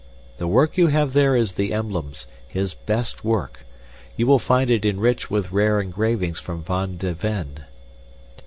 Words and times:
The 0.39 0.47
work 0.47 0.79
you 0.79 0.87
have 0.87 1.13
there 1.13 1.35
is 1.35 1.51
the 1.51 1.71
Emblems 1.71 2.25
his 2.47 2.73
best 2.73 3.23
work. 3.23 3.67
You 4.17 4.25
will 4.25 4.39
find 4.39 4.71
it 4.71 4.83
enriched 4.83 5.29
with 5.29 5.51
rare 5.51 5.79
engravings 5.79 6.39
from 6.39 6.63
Van 6.63 6.97
de 6.97 7.13
Venne." 7.13 7.65